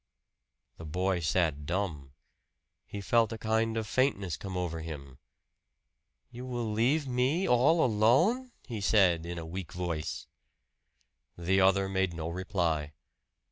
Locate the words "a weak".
9.37-9.71